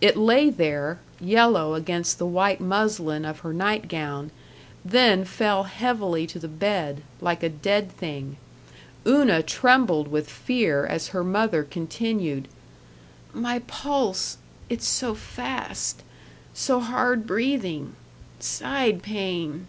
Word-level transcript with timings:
It 0.00 0.16
lay 0.16 0.50
there, 0.50 0.98
yellow 1.20 1.74
against 1.74 2.18
the 2.18 2.26
white 2.26 2.60
muslin 2.60 3.24
of 3.24 3.38
her 3.46 3.52
nightgown, 3.52 4.32
then 4.84 5.24
fell 5.24 5.62
heavily 5.62 6.26
to 6.26 6.40
the 6.40 6.48
bed, 6.48 7.04
like 7.20 7.44
a 7.44 7.48
dead 7.48 7.92
thing. 7.92 8.36
Una 9.06 9.44
trembled 9.44 10.08
with 10.08 10.28
fear 10.28 10.84
as 10.86 11.10
her 11.14 11.22
mother 11.22 11.62
continued, 11.62 12.48
"My 13.32 13.60
pulse 13.60 14.38
it's 14.68 14.88
so 14.88 15.14
fast 15.14 16.02
so 16.52 16.80
hard 16.80 17.24
breathing 17.24 17.94
side 18.40 19.04
pain." 19.04 19.68